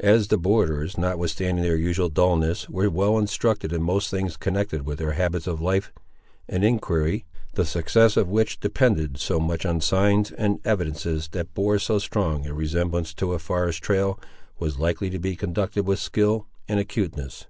[0.00, 4.96] As the borderers, notwithstanding their usual dulness, were well instructed in most things connected with
[4.96, 5.92] their habits of life,
[6.48, 11.78] an enquiry, the success of which depended so much on signs and evidences that bore
[11.78, 14.18] so strong a resemblance to a forest trail,
[14.58, 17.44] was likely to be conducted with skill and acuteness.